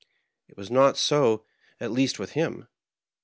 [0.47, 1.45] It was not so,
[1.79, 2.67] at least, with him.